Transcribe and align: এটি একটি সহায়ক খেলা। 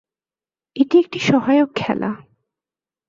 এটি 0.75 0.95
একটি 0.99 1.19
সহায়ক 1.19 1.69
খেলা। 1.75 2.11